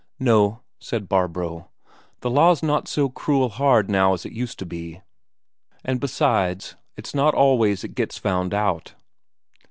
[0.17, 1.69] "No," said Barbro,
[2.21, 5.03] "the law's not so cruel hard now as it used to be.
[5.85, 8.95] And besides, it's not always it gets found out."